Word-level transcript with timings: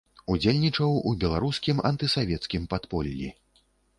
Удзельнічаў 0.35 0.95
у 1.09 1.13
беларускім 1.23 1.83
антысавецкім 1.91 2.65
падполлі. 2.75 3.29